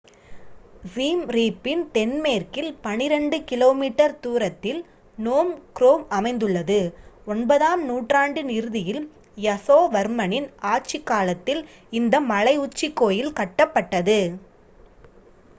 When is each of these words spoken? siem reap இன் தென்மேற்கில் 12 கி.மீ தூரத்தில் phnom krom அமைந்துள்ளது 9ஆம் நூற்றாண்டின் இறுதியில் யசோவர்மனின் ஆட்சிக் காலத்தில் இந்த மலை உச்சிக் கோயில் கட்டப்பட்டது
siem 0.85 1.19
reap 1.29 1.67
இன் 1.71 1.83
தென்மேற்கில் 1.91 2.69
12 2.85 3.39
கி.மீ 3.49 3.89
தூரத்தில் 4.21 4.79
phnom 5.17 5.49
krom 5.75 6.01
அமைந்துள்ளது 6.19 6.79
9ஆம் 7.27 7.83
நூற்றாண்டின் 7.83 8.51
இறுதியில் 8.57 9.01
யசோவர்மனின் 9.37 10.49
ஆட்சிக் 10.73 11.07
காலத்தில் 11.07 11.63
இந்த 11.93 12.15
மலை 12.33 12.55
உச்சிக் 12.65 12.99
கோயில் 13.01 13.33
கட்டப்பட்டது 13.35 14.19